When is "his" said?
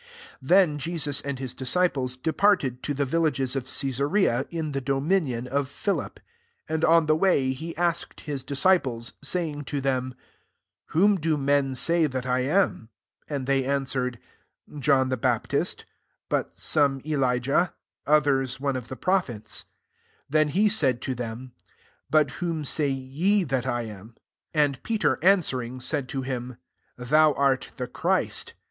1.37-1.53, 8.21-8.43